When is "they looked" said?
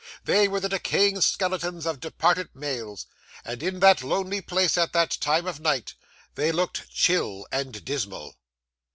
6.33-6.89